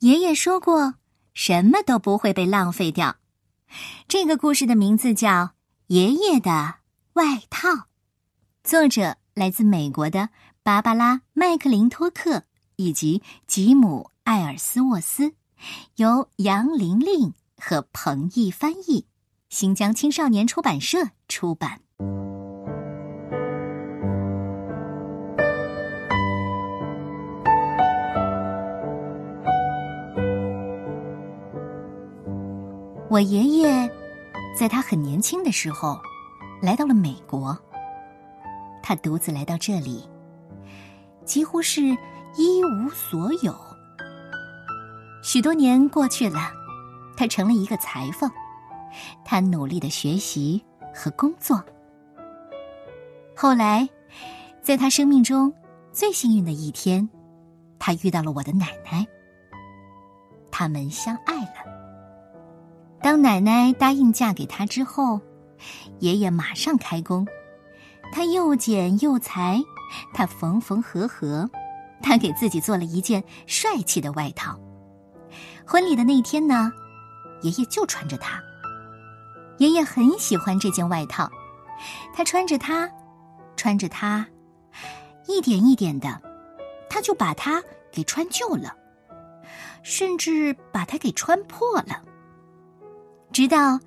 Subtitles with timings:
[0.00, 0.96] 爷爷说过，
[1.32, 3.16] 什么都不会被浪费掉。
[4.06, 5.28] 这个故事的名字叫
[5.86, 6.74] 《爷爷的
[7.14, 7.68] 外套》，
[8.62, 10.28] 作者来自美国的
[10.62, 12.42] 芭芭拉·麦克林托克
[12.76, 15.32] 以及吉姆·艾尔斯沃斯，
[15.96, 19.06] 由杨玲玲和彭毅翻译，
[19.48, 21.80] 新疆青少年出版社出版。
[33.16, 33.90] 我爷爷
[34.54, 35.98] 在他很年轻的时候
[36.60, 37.58] 来到了美国。
[38.82, 40.06] 他独自来到这里，
[41.24, 41.80] 几乎是
[42.36, 43.56] 一无所有。
[45.22, 46.52] 许多年过去了，
[47.16, 48.30] 他成了一个裁缝。
[49.24, 50.62] 他努力的学习
[50.94, 51.64] 和工作。
[53.34, 53.88] 后来，
[54.60, 55.50] 在他生命中
[55.90, 57.08] 最幸运的一天，
[57.78, 59.06] 他遇到了我的奶奶。
[60.50, 61.75] 他们相爱了。
[63.02, 65.20] 当奶奶答应嫁给他之后，
[66.00, 67.26] 爷爷马上开工。
[68.12, 69.60] 他又剪又裁，
[70.14, 71.48] 他缝缝合合，
[72.02, 74.58] 他给自己做了一件帅气的外套。
[75.66, 76.72] 婚礼的那天呢，
[77.42, 78.40] 爷爷就穿着它。
[79.58, 81.30] 爷爷很喜欢这件外套，
[82.14, 82.88] 他穿着它，
[83.56, 84.26] 穿着它，
[85.26, 86.20] 一点一点的，
[86.88, 88.74] 他就把它给穿旧了，
[89.82, 92.02] 甚至把它给穿破了。
[93.36, 93.78] 直到，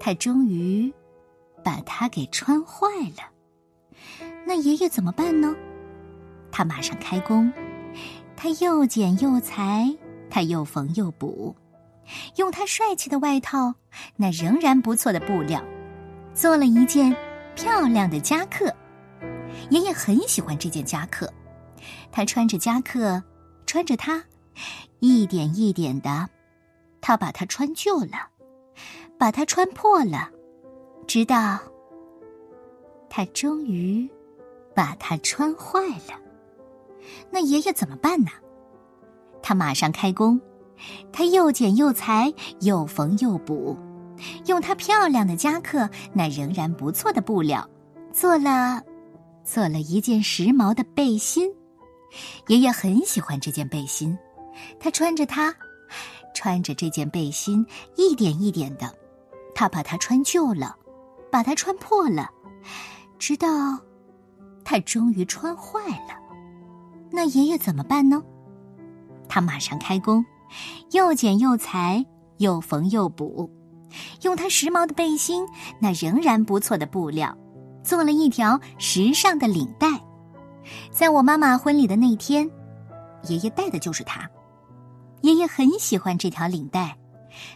[0.00, 0.92] 他终于
[1.62, 3.22] 把它给穿坏了。
[4.44, 5.54] 那爷爷怎么办呢？
[6.50, 7.52] 他马上开工，
[8.34, 9.96] 他又剪又裁，
[10.28, 11.54] 他又缝又补，
[12.34, 13.72] 用他帅气的外套，
[14.16, 15.62] 那仍然不错的布料，
[16.34, 17.14] 做了一件
[17.54, 18.74] 漂亮的夹克。
[19.70, 21.32] 爷爷很喜欢这件夹克，
[22.10, 23.22] 他穿着夹克，
[23.66, 24.20] 穿着它，
[24.98, 26.28] 一点一点的，
[27.00, 28.29] 他把它穿旧了。
[29.20, 30.30] 把它穿破了，
[31.06, 31.58] 直到
[33.10, 34.08] 他终于
[34.74, 35.78] 把它穿坏
[36.08, 36.18] 了。
[37.30, 38.30] 那爷爷怎么办呢？
[39.42, 40.40] 他马上开工，
[41.12, 43.76] 他又剪又裁，又缝又补，
[44.46, 47.68] 用他漂亮的夹克那仍然不错的布料，
[48.14, 48.82] 做了
[49.44, 51.52] 做了一件时髦的背心。
[52.46, 54.16] 爷爷很喜欢这件背心，
[54.78, 55.54] 他穿着它，
[56.34, 57.66] 穿着这件背心，
[57.96, 58.98] 一点一点的。
[59.60, 60.74] 他把它穿旧了，
[61.30, 62.30] 把它穿破了，
[63.18, 63.46] 直到
[64.64, 65.78] 他终于穿坏
[66.08, 66.18] 了。
[67.10, 68.22] 那爷爷怎么办呢？
[69.28, 70.24] 他马上开工，
[70.92, 72.02] 又剪又裁，
[72.38, 73.50] 又缝又补，
[74.22, 75.46] 用他时髦的背心
[75.78, 77.36] 那仍然不错的布料，
[77.82, 79.88] 做了一条时尚的领带。
[80.90, 82.50] 在我妈妈婚礼的那天，
[83.24, 84.26] 爷爷戴的就是它。
[85.20, 86.96] 爷爷很喜欢这条领带，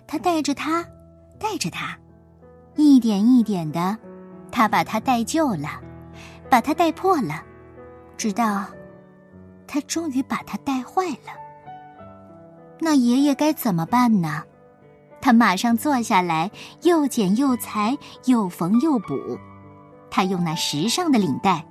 [0.07, 0.87] 他戴着它。
[1.45, 1.95] 带着它，
[2.75, 3.99] 一点一点的，
[4.51, 5.79] 他把它带旧了，
[6.49, 7.43] 把它带破了，
[8.17, 8.65] 直到
[9.67, 11.37] 他终于把它带坏了。
[12.81, 14.43] 那爷爷该怎么办呢？
[15.21, 16.51] 他马上坐下来，
[16.81, 17.95] 又剪又裁，
[18.25, 19.39] 又缝又补。
[20.11, 21.63] 他用那时尚的领带，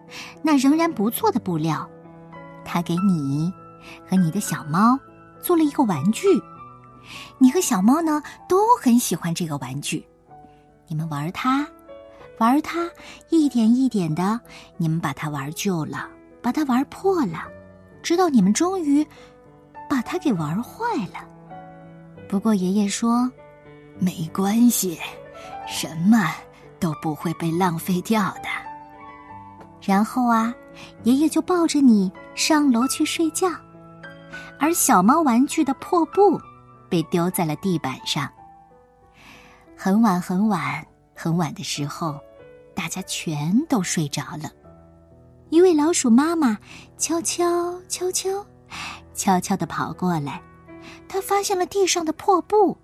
[0.43, 1.89] 那仍然不错的布料，
[2.63, 3.51] 他给你
[4.07, 4.99] 和你的小猫
[5.41, 6.27] 做了一个玩具。
[7.37, 10.05] 你和小猫呢都很喜欢这个玩具，
[10.87, 11.67] 你们玩它，
[12.39, 12.89] 玩它，
[13.29, 14.39] 一点一点的，
[14.77, 16.07] 你们把它玩旧了，
[16.41, 17.47] 把它玩破了，
[18.01, 19.05] 直到你们终于
[19.89, 21.27] 把它给玩坏了。
[22.27, 23.29] 不过爷爷说，
[23.99, 24.97] 没关系，
[25.67, 26.33] 什么
[26.79, 28.49] 都不会被浪费掉的。
[29.81, 30.53] 然后啊，
[31.03, 33.49] 爷爷就抱着你上楼去睡觉，
[34.57, 36.39] 而小猫玩具的破布。
[36.93, 38.31] 被丢在了地板上。
[39.75, 42.19] 很晚很晚很晚的时候，
[42.75, 44.51] 大家全都睡着了。
[45.49, 46.55] 一位老鼠妈妈
[46.99, 47.43] 悄悄
[47.89, 48.45] 悄悄
[49.15, 50.39] 悄悄的跑过来，
[51.07, 52.77] 她发现了地上的破布，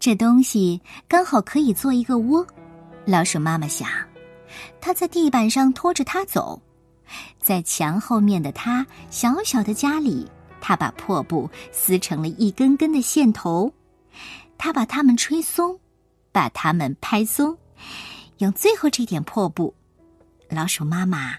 [0.00, 2.46] 这东西刚好可以做一个窝。
[3.04, 3.86] 老鼠妈妈想，
[4.80, 6.58] 她在地板上拖着它走，
[7.38, 10.26] 在墙后面的她小小的家里。
[10.66, 13.72] 他把破布撕成了一根根的线头，
[14.58, 15.78] 他把它们吹松，
[16.32, 17.56] 把它们拍松，
[18.38, 19.72] 用最后这点破布，
[20.48, 21.36] 老鼠妈妈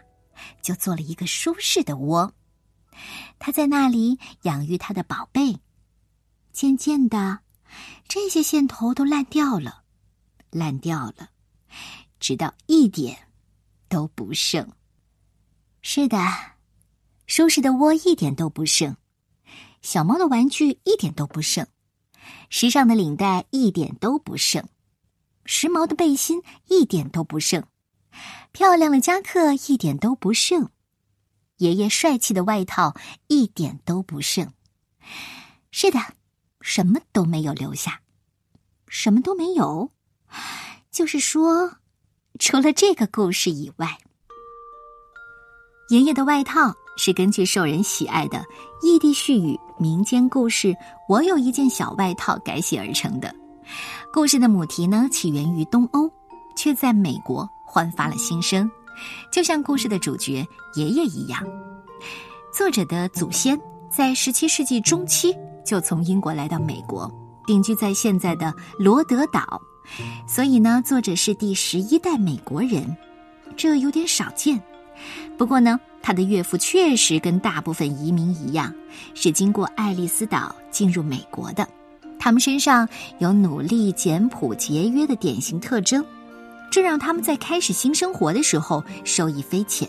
[0.61, 2.33] 就做了一个舒适的窝。
[3.37, 5.59] 他在那里养育他的宝贝。
[6.53, 7.39] 渐渐的，
[8.07, 9.83] 这些线头都烂掉了，
[10.51, 11.31] 烂掉了，
[12.17, 13.27] 直到一点
[13.89, 14.65] 都不剩。
[15.81, 16.17] 是的，
[17.25, 18.95] 舒适的窝一点都不剩。
[19.87, 21.65] 小猫的玩具一点都不剩，
[22.49, 24.65] 时尚的领带一点都不剩，
[25.45, 27.63] 时髦的背心一点都不剩，
[28.51, 30.71] 漂亮的夹克一点都不剩，
[31.59, 32.97] 爷爷帅气的外套
[33.27, 34.51] 一点都不剩。
[35.71, 36.01] 是的，
[36.59, 38.01] 什么都没有留下，
[38.89, 39.93] 什么都没有。
[40.91, 41.77] 就是说，
[42.39, 43.97] 除了这个故事以外，
[45.87, 46.75] 爷爷的外套。
[46.99, 48.43] 是根据受人喜爱的
[48.81, 50.67] 异地絮语民间故事
[51.07, 53.33] 《我有一件小外套》改写而成的。
[54.11, 56.09] 故事的母题呢，起源于东欧，
[56.55, 58.69] 却在美国焕发了新生，
[59.31, 60.45] 就像故事的主角
[60.75, 61.43] 爷爷一样。
[62.51, 63.59] 作者的祖先
[63.89, 65.35] 在十七世纪中期
[65.65, 67.11] 就从英国来到美国，
[67.45, 69.61] 定居在现在的罗德岛，
[70.27, 72.97] 所以呢，作者是第十一代美国人，
[73.55, 74.61] 这有点少见。
[75.37, 75.79] 不过呢。
[76.07, 78.73] 他的岳父确实跟大部分移民一样，
[79.13, 81.67] 是经过爱丽丝岛进入美国的。
[82.17, 82.87] 他们身上
[83.19, 86.01] 有努力、简朴、节约的典型特征，
[86.71, 89.85] 这让他们在开始新生活的时候受益匪浅。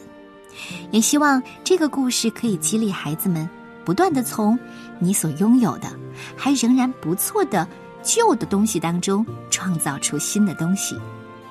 [0.90, 3.48] 也希望这个故事可以激励孩子们，
[3.84, 4.58] 不断的从
[4.98, 5.88] 你所拥有的
[6.36, 7.64] 还仍然不错的
[8.02, 10.98] 旧的东西当中创造出新的东西。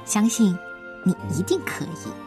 [0.04, 0.54] 相信
[1.06, 2.27] 你一定可以。